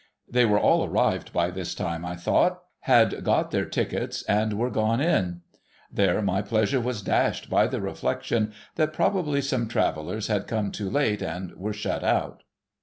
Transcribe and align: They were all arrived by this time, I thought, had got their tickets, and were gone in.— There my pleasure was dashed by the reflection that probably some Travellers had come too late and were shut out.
They 0.27 0.45
were 0.45 0.59
all 0.59 0.83
arrived 0.83 1.31
by 1.31 1.51
this 1.51 1.75
time, 1.75 2.03
I 2.07 2.15
thought, 2.15 2.63
had 2.79 3.23
got 3.23 3.51
their 3.51 3.65
tickets, 3.65 4.23
and 4.23 4.53
were 4.53 4.71
gone 4.71 4.99
in.— 4.99 5.41
There 5.91 6.23
my 6.23 6.41
pleasure 6.41 6.81
was 6.81 7.03
dashed 7.03 7.51
by 7.51 7.67
the 7.67 7.81
reflection 7.81 8.51
that 8.77 8.93
probably 8.93 9.43
some 9.43 9.67
Travellers 9.67 10.25
had 10.25 10.47
come 10.47 10.71
too 10.71 10.89
late 10.89 11.21
and 11.21 11.53
were 11.53 11.71
shut 11.73 12.03
out. 12.03 12.41